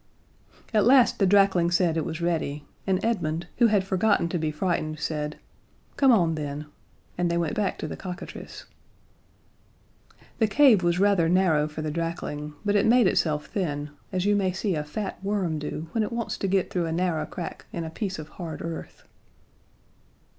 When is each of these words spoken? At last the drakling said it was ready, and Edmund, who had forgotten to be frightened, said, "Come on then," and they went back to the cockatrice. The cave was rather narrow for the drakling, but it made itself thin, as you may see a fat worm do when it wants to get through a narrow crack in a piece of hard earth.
At 0.73 0.83
last 0.87 1.19
the 1.19 1.27
drakling 1.27 1.69
said 1.71 1.95
it 1.95 2.05
was 2.05 2.21
ready, 2.21 2.65
and 2.87 2.99
Edmund, 3.05 3.45
who 3.59 3.67
had 3.67 3.83
forgotten 3.83 4.29
to 4.29 4.39
be 4.39 4.49
frightened, 4.49 4.97
said, 4.99 5.37
"Come 5.95 6.11
on 6.11 6.33
then," 6.33 6.65
and 7.19 7.29
they 7.29 7.37
went 7.37 7.53
back 7.53 7.77
to 7.77 7.87
the 7.87 7.95
cockatrice. 7.95 8.65
The 10.39 10.47
cave 10.47 10.81
was 10.81 10.99
rather 10.99 11.29
narrow 11.29 11.67
for 11.67 11.83
the 11.83 11.91
drakling, 11.91 12.55
but 12.65 12.75
it 12.75 12.87
made 12.87 13.05
itself 13.05 13.45
thin, 13.45 13.91
as 14.11 14.25
you 14.25 14.35
may 14.35 14.51
see 14.53 14.73
a 14.73 14.83
fat 14.83 15.23
worm 15.23 15.59
do 15.59 15.85
when 15.91 16.01
it 16.03 16.11
wants 16.11 16.35
to 16.39 16.47
get 16.47 16.71
through 16.71 16.87
a 16.87 16.91
narrow 16.91 17.27
crack 17.27 17.67
in 17.71 17.83
a 17.83 17.91
piece 17.91 18.17
of 18.17 18.27
hard 18.29 18.63
earth. 18.63 19.03